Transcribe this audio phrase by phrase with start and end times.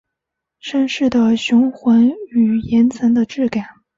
[0.59, 3.63] 山势的雄浑与岩层的质感